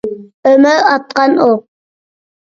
[0.51, 1.61] ئۆمۈر ئاتقان ئوق.